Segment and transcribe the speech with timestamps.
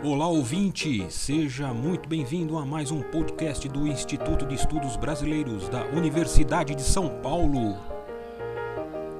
[0.00, 1.10] Olá, ouvinte!
[1.10, 6.84] Seja muito bem-vindo a mais um podcast do Instituto de Estudos Brasileiros da Universidade de
[6.84, 7.76] São Paulo.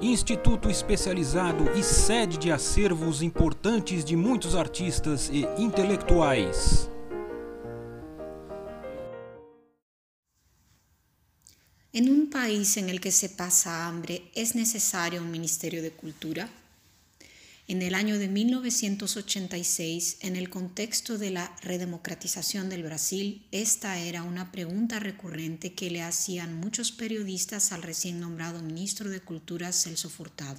[0.01, 6.89] Instituto especializado e sede de acervos importantes de muitos artistas e intelectuais.
[11.91, 16.47] En un país el que se pasa hambre, ¿es necesario un Ministerio de Cultura?
[17.69, 24.23] En el año de 1986, en el contexto de la redemocratización del Brasil, esta era
[24.23, 30.09] una pregunta recurrente que le hacían muchos periodistas al recién nombrado ministro de Cultura Celso
[30.09, 30.57] Furtado.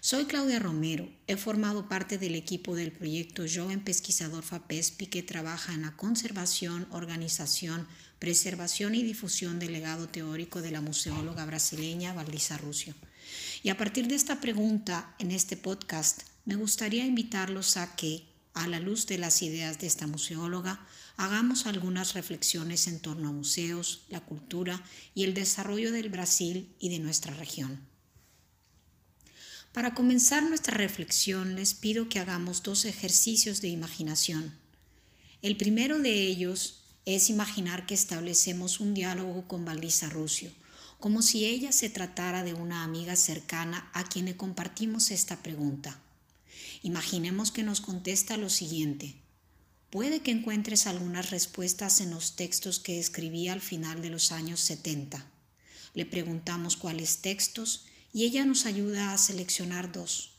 [0.00, 5.74] Soy Claudia Romero, he formado parte del equipo del proyecto Joven Pesquisador FAPESPI que trabaja
[5.74, 7.86] en la conservación, organización,
[8.18, 12.94] preservación y difusión del legado teórico de la museóloga brasileña Valdisa Rusio.
[13.62, 18.66] Y a partir de esta pregunta en este podcast, me gustaría invitarlos a que, a
[18.66, 24.02] la luz de las ideas de esta museóloga, hagamos algunas reflexiones en torno a museos,
[24.08, 24.82] la cultura
[25.14, 27.80] y el desarrollo del Brasil y de nuestra región.
[29.72, 34.54] Para comenzar nuestra reflexión les pido que hagamos dos ejercicios de imaginación.
[35.40, 40.50] El primero de ellos es imaginar que establecemos un diálogo con Valdisa Rusio,
[41.02, 45.98] como si ella se tratara de una amiga cercana a quien le compartimos esta pregunta.
[46.84, 49.16] Imaginemos que nos contesta lo siguiente.
[49.90, 54.60] Puede que encuentres algunas respuestas en los textos que escribí al final de los años
[54.60, 55.26] 70.
[55.94, 60.36] Le preguntamos cuáles textos y ella nos ayuda a seleccionar dos.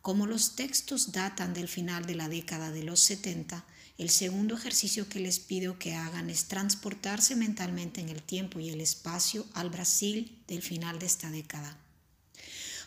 [0.00, 3.64] Como los textos datan del final de la década de los 70,
[3.98, 8.70] el segundo ejercicio que les pido que hagan es transportarse mentalmente en el tiempo y
[8.70, 11.78] el espacio al Brasil del final de esta década.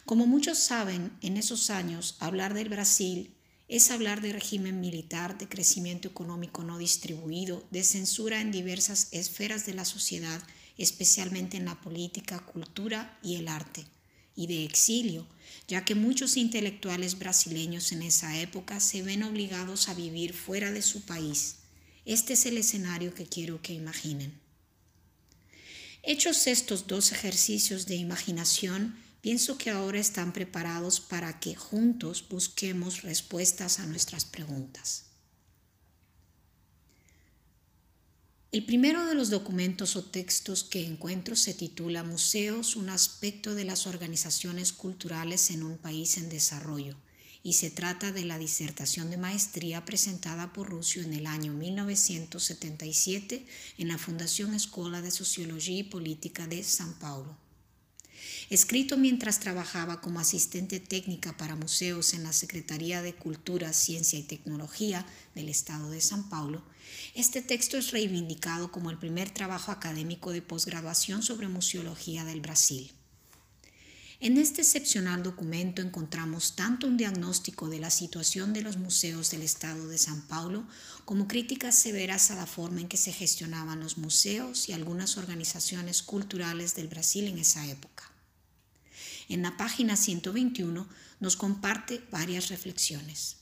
[0.05, 3.35] Como muchos saben, en esos años hablar del Brasil
[3.67, 9.65] es hablar de régimen militar, de crecimiento económico no distribuido, de censura en diversas esferas
[9.65, 10.41] de la sociedad,
[10.77, 13.85] especialmente en la política, cultura y el arte
[14.35, 15.27] y de exilio,
[15.67, 20.81] ya que muchos intelectuales brasileños en esa época se ven obligados a vivir fuera de
[20.81, 21.57] su país.
[22.05, 24.39] Este es el escenario que quiero que imaginen.
[26.03, 33.01] Hechos estos dos ejercicios de imaginación, pienso que ahora están preparados para que juntos busquemos
[33.01, 35.04] respuestas a nuestras preguntas.
[38.55, 43.65] El primero de los documentos o textos que encuentro se titula Museos, un aspecto de
[43.65, 46.95] las organizaciones culturales en un país en desarrollo
[47.43, 53.45] y se trata de la disertación de maestría presentada por Rusio en el año 1977
[53.77, 57.35] en la Fundación Escuela de Sociología y Política de San Paulo.
[58.49, 64.23] Escrito mientras trabajaba como asistente técnica para museos en la Secretaría de Cultura, Ciencia y
[64.23, 66.63] Tecnología del Estado de San Paulo,
[67.15, 72.91] este texto es reivindicado como el primer trabajo académico de posgraduación sobre museología del Brasil.
[74.19, 79.41] En este excepcional documento encontramos tanto un diagnóstico de la situación de los museos del
[79.41, 80.65] Estado de San Paulo
[81.03, 86.03] como críticas severas a la forma en que se gestionaban los museos y algunas organizaciones
[86.03, 88.14] culturales del Brasil en esa época.
[89.29, 90.87] En la página 121
[91.19, 93.37] nos comparte varias reflexiones.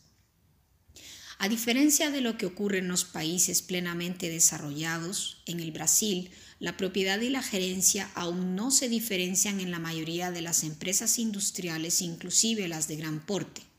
[1.39, 6.77] A diferencia de lo que ocurre en los países plenamente desarrollados, en el Brasil, la
[6.77, 12.01] propiedad y la gerencia aún no se diferencian en la mayoría de las empresas industriales,
[12.01, 13.72] inclusive las de gran porte.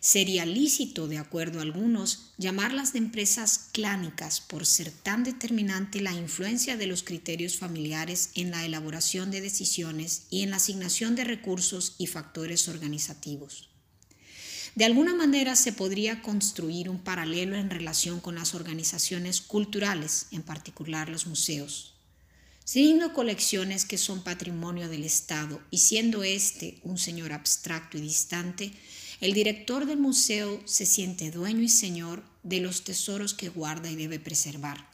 [0.00, 6.12] Sería lícito, de acuerdo a algunos, llamarlas de empresas clánicas por ser tan determinante la
[6.12, 11.24] influencia de los criterios familiares en la elaboración de decisiones y en la asignación de
[11.24, 13.70] recursos y factores organizativos.
[14.76, 20.42] De alguna manera se podría construir un paralelo en relación con las organizaciones culturales, en
[20.42, 21.94] particular los museos.
[22.64, 28.72] Siendo colecciones que son patrimonio del Estado y siendo este un señor abstracto y distante,
[29.20, 33.96] el director del museo se siente dueño y señor de los tesoros que guarda y
[33.96, 34.88] debe preservar.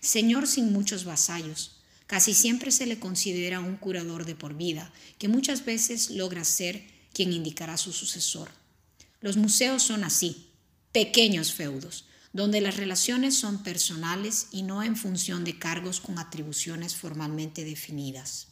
[0.00, 1.76] Señor sin muchos vasallos.
[2.06, 6.82] Casi siempre se le considera un curador de por vida, que muchas veces logra ser
[7.12, 8.50] quien indicará su sucesor.
[9.20, 10.48] Los museos son así,
[10.90, 16.96] pequeños feudos, donde las relaciones son personales y no en función de cargos con atribuciones
[16.96, 18.49] formalmente definidas.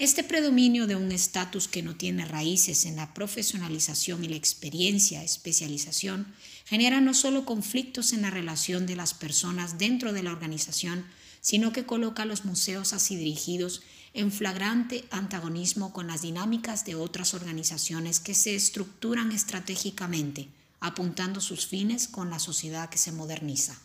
[0.00, 5.22] Este predominio de un estatus que no tiene raíces en la profesionalización y la experiencia,
[5.22, 6.26] especialización,
[6.64, 11.04] genera no solo conflictos en la relación de las personas dentro de la organización,
[11.42, 13.82] sino que coloca a los museos así dirigidos
[14.14, 20.48] en flagrante antagonismo con las dinámicas de otras organizaciones que se estructuran estratégicamente,
[20.80, 23.78] apuntando sus fines con la sociedad que se moderniza.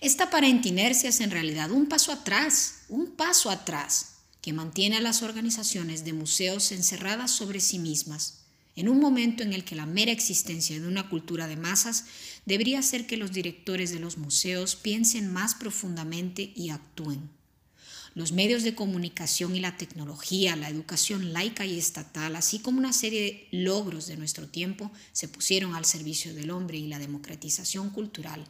[0.00, 4.15] Esta aparente inercia es en realidad un paso atrás, un paso atrás,
[4.46, 8.44] que mantiene a las organizaciones de museos encerradas sobre sí mismas,
[8.76, 12.04] en un momento en el que la mera existencia de una cultura de masas
[12.44, 17.28] debería hacer que los directores de los museos piensen más profundamente y actúen.
[18.14, 22.92] Los medios de comunicación y la tecnología, la educación laica y estatal, así como una
[22.92, 27.90] serie de logros de nuestro tiempo, se pusieron al servicio del hombre y la democratización
[27.90, 28.48] cultural.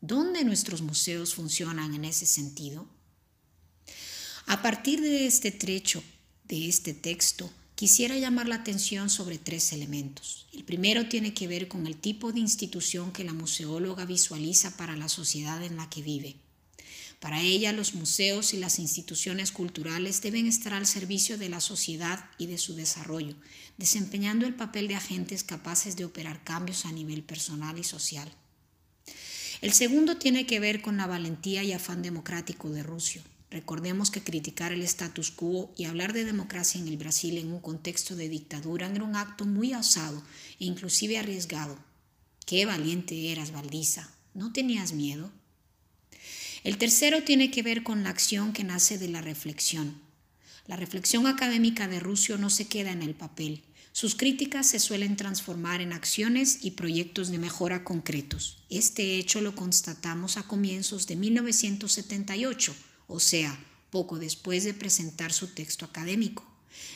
[0.00, 2.88] ¿Dónde nuestros museos funcionan en ese sentido?
[4.46, 6.02] A partir de este trecho
[6.44, 7.50] de este texto,
[7.82, 10.46] Quisiera llamar la atención sobre tres elementos.
[10.52, 14.94] El primero tiene que ver con el tipo de institución que la museóloga visualiza para
[14.94, 16.36] la sociedad en la que vive.
[17.18, 22.24] Para ella, los museos y las instituciones culturales deben estar al servicio de la sociedad
[22.38, 23.34] y de su desarrollo,
[23.78, 28.30] desempeñando el papel de agentes capaces de operar cambios a nivel personal y social.
[29.60, 33.22] El segundo tiene que ver con la valentía y afán democrático de Rusio.
[33.52, 37.60] Recordemos que criticar el status quo y hablar de democracia en el Brasil en un
[37.60, 40.22] contexto de dictadura era un acto muy osado
[40.58, 41.78] e inclusive arriesgado.
[42.46, 44.08] Qué valiente eras, Valdiza.
[44.32, 45.30] ¿No tenías miedo?
[46.64, 50.00] El tercero tiene que ver con la acción que nace de la reflexión.
[50.66, 53.64] La reflexión académica de Rusio no se queda en el papel.
[53.92, 58.64] Sus críticas se suelen transformar en acciones y proyectos de mejora concretos.
[58.70, 62.74] Este hecho lo constatamos a comienzos de 1978
[63.12, 66.44] o sea, poco después de presentar su texto académico,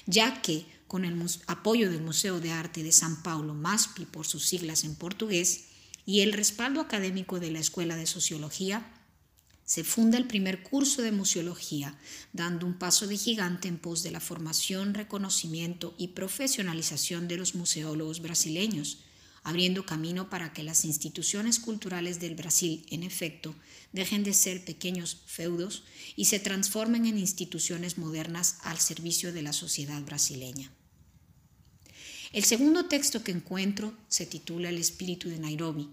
[0.07, 1.15] ya que con el
[1.47, 5.67] apoyo del Museo de Arte de San Paulo, MASPI por sus siglas en portugués,
[6.07, 8.91] y el respaldo académico de la Escuela de Sociología,
[9.67, 11.99] se funda el primer curso de museología,
[12.33, 17.55] dando un paso de gigante en pos de la formación, reconocimiento y profesionalización de los
[17.55, 19.01] museólogos brasileños,
[19.47, 23.55] abriendo camino para que las instituciones culturales del Brasil, en efecto,
[23.93, 25.85] dejen de ser pequeños feudos
[26.17, 30.73] y se transformen en instituciones modernas al servicio de la sociedad brasileña.
[32.33, 35.91] El segundo texto que encuentro se titula El espíritu de Nairobi.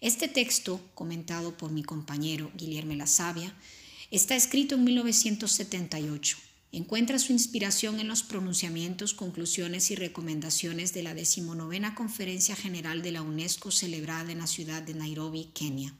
[0.00, 3.54] Este texto, comentado por mi compañero Guillermo La Sabia,
[4.10, 11.14] está escrito en 1978 Encuentra su inspiración en los pronunciamientos, conclusiones y recomendaciones de la
[11.14, 15.94] decimonovena Conferencia General de la UNESCO celebrada en la ciudad de Nairobi, Kenia.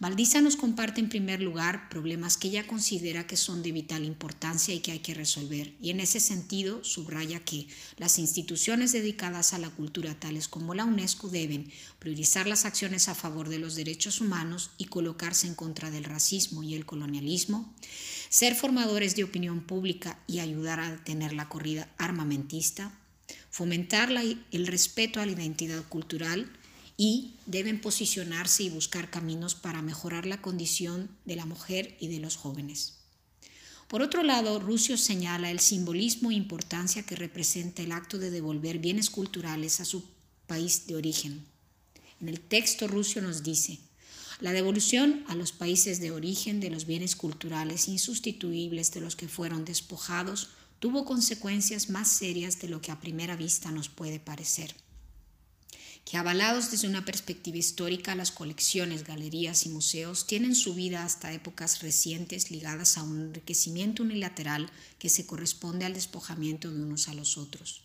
[0.00, 4.72] Valdiza nos comparte en primer lugar problemas que ella considera que son de vital importancia
[4.72, 7.66] y que hay que resolver, y en ese sentido subraya que
[7.98, 13.14] las instituciones dedicadas a la cultura, tales como la UNESCO, deben priorizar las acciones a
[13.14, 17.70] favor de los derechos humanos y colocarse en contra del racismo y el colonialismo,
[18.30, 22.98] ser formadores de opinión pública y ayudar a detener la corrida armamentista,
[23.50, 26.50] fomentar el respeto a la identidad cultural,
[27.02, 32.18] y deben posicionarse y buscar caminos para mejorar la condición de la mujer y de
[32.18, 32.98] los jóvenes.
[33.88, 38.80] Por otro lado, Rusio señala el simbolismo e importancia que representa el acto de devolver
[38.80, 40.04] bienes culturales a su
[40.46, 41.46] país de origen.
[42.20, 43.78] En el texto Rusio nos dice,
[44.40, 49.26] la devolución a los países de origen de los bienes culturales insustituibles de los que
[49.26, 50.50] fueron despojados
[50.80, 54.74] tuvo consecuencias más serias de lo que a primera vista nos puede parecer
[56.10, 61.32] que avalados desde una perspectiva histórica, las colecciones, galerías y museos tienen su vida hasta
[61.32, 67.14] épocas recientes ligadas a un enriquecimiento unilateral que se corresponde al despojamiento de unos a
[67.14, 67.82] los otros.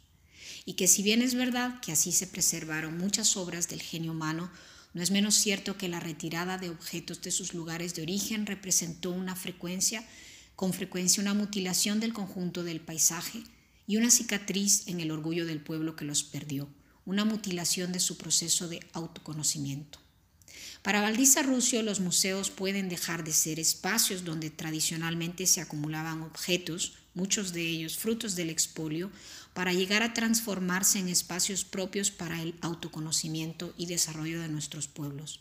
[0.65, 4.50] Y que si bien es verdad que así se preservaron muchas obras del genio humano,
[4.96, 9.12] no es menos cierto que la retirada de objetos de sus lugares de origen representó
[9.12, 10.03] una frecuencia,
[10.55, 13.44] con frecuencia una mutilación del conjunto del paisaje
[13.86, 16.67] y una cicatriz en el orgullo del pueblo que los perdió
[17.05, 20.00] una mutilación de su proceso de autoconocimiento.
[20.81, 26.93] Para Valdiza Rusio, los museos pueden dejar de ser espacios donde tradicionalmente se acumulaban objetos,
[27.15, 29.12] muchos de ellos frutos del expolio,
[29.53, 35.39] para llegar a transformarse en espacios propios para el autoconocimiento y desarrollo de nuestros pueblos.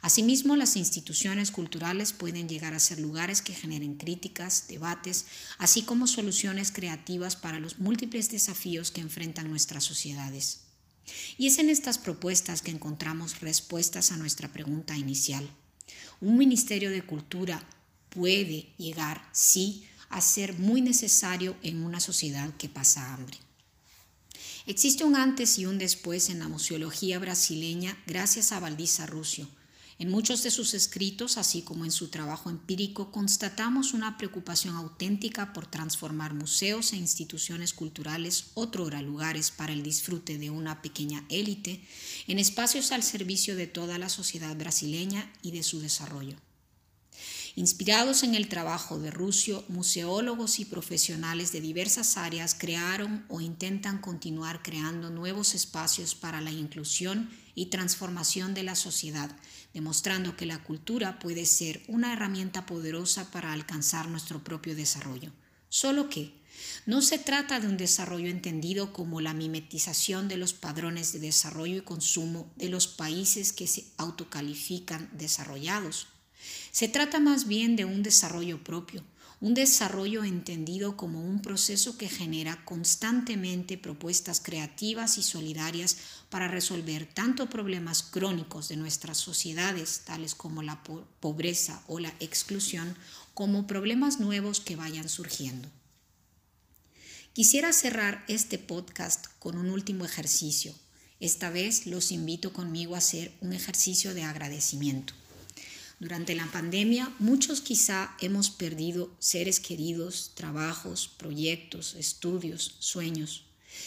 [0.00, 5.26] Asimismo, las instituciones culturales pueden llegar a ser lugares que generen críticas, debates,
[5.58, 10.67] así como soluciones creativas para los múltiples desafíos que enfrentan nuestras sociedades.
[11.36, 15.48] Y es en estas propuestas que encontramos respuestas a nuestra pregunta inicial.
[16.20, 17.62] Un Ministerio de Cultura
[18.10, 23.36] puede llegar, sí, a ser muy necesario en una sociedad que pasa hambre.
[24.66, 29.48] Existe un antes y un después en la museología brasileña gracias a Valdiza Rusio.
[30.00, 35.52] En muchos de sus escritos, así como en su trabajo empírico, constatamos una preocupación auténtica
[35.52, 41.82] por transformar museos e instituciones culturales, otrora lugares para el disfrute de una pequeña élite,
[42.28, 46.36] en espacios al servicio de toda la sociedad brasileña y de su desarrollo.
[47.56, 54.00] Inspirados en el trabajo de Rusio, museólogos y profesionales de diversas áreas crearon o intentan
[54.00, 57.28] continuar creando nuevos espacios para la inclusión
[57.58, 59.30] y transformación de la sociedad,
[59.74, 65.32] demostrando que la cultura puede ser una herramienta poderosa para alcanzar nuestro propio desarrollo.
[65.68, 66.32] Solo que
[66.86, 71.76] no se trata de un desarrollo entendido como la mimetización de los padrones de desarrollo
[71.76, 76.08] y consumo de los países que se autocalifican desarrollados
[76.70, 79.04] se trata más bien de un desarrollo propio,
[79.40, 85.96] un desarrollo entendido como un proceso que genera constantemente propuestas creativas y solidarias
[86.28, 90.82] para resolver tanto problemas crónicos de nuestras sociedades, tales como la
[91.20, 92.96] pobreza o la exclusión,
[93.32, 95.68] como problemas nuevos que vayan surgiendo.
[97.32, 100.74] Quisiera cerrar este podcast con un último ejercicio.
[101.20, 105.14] Esta vez los invito conmigo a hacer un ejercicio de agradecimiento.
[106.00, 113.46] Durante la pandemia, muchos quizá hemos perdido seres queridos, trabajos, proyectos, estudios, sueños.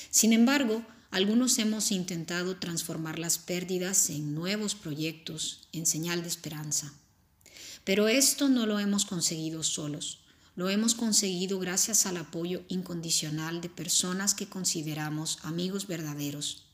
[0.09, 6.93] Sin embargo, algunos hemos intentado transformar las pérdidas en nuevos proyectos, en señal de esperanza.
[7.85, 10.19] Pero esto no lo hemos conseguido solos.
[10.55, 16.65] Lo hemos conseguido gracias al apoyo incondicional de personas que consideramos amigos verdaderos.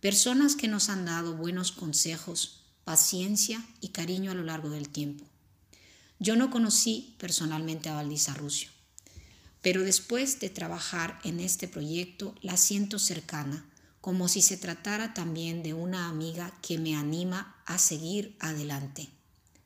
[0.00, 2.57] Personas que nos han dado buenos consejos,
[2.88, 5.22] paciencia y cariño a lo largo del tiempo.
[6.18, 8.70] Yo no conocí personalmente a Valdisa Rusio,
[9.60, 13.66] pero después de trabajar en este proyecto la siento cercana,
[14.00, 19.10] como si se tratara también de una amiga que me anima a seguir adelante.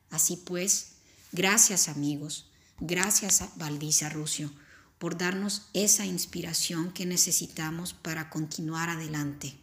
[0.09, 0.95] Así pues,
[1.31, 2.47] gracias amigos,
[2.81, 4.51] gracias a Valdisa Rusio
[4.97, 9.62] por darnos esa inspiración que necesitamos para continuar adelante.